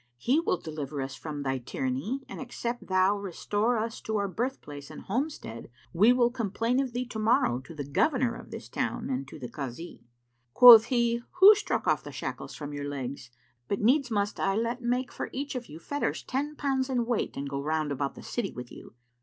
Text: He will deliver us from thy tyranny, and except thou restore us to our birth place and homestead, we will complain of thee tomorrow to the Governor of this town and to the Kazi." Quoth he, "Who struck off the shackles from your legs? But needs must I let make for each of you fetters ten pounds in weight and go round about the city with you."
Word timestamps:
He 0.17 0.39
will 0.39 0.57
deliver 0.57 0.99
us 0.99 1.13
from 1.13 1.43
thy 1.43 1.59
tyranny, 1.59 2.23
and 2.27 2.41
except 2.41 2.87
thou 2.87 3.19
restore 3.19 3.77
us 3.77 4.01
to 4.01 4.17
our 4.17 4.27
birth 4.27 4.59
place 4.59 4.89
and 4.89 5.01
homestead, 5.01 5.69
we 5.93 6.11
will 6.11 6.31
complain 6.31 6.79
of 6.79 6.91
thee 6.93 7.05
tomorrow 7.05 7.59
to 7.59 7.75
the 7.75 7.83
Governor 7.83 8.33
of 8.33 8.49
this 8.49 8.67
town 8.67 9.11
and 9.11 9.27
to 9.27 9.37
the 9.37 9.47
Kazi." 9.47 10.01
Quoth 10.55 10.85
he, 10.85 11.21
"Who 11.33 11.53
struck 11.53 11.85
off 11.85 12.03
the 12.03 12.11
shackles 12.11 12.55
from 12.55 12.73
your 12.73 12.89
legs? 12.89 13.29
But 13.67 13.79
needs 13.79 14.09
must 14.09 14.39
I 14.39 14.55
let 14.55 14.81
make 14.81 15.11
for 15.11 15.29
each 15.31 15.53
of 15.53 15.67
you 15.67 15.77
fetters 15.77 16.23
ten 16.23 16.55
pounds 16.55 16.89
in 16.89 17.05
weight 17.05 17.37
and 17.37 17.47
go 17.47 17.61
round 17.61 17.91
about 17.91 18.15
the 18.15 18.23
city 18.23 18.51
with 18.51 18.71
you." 18.71 18.95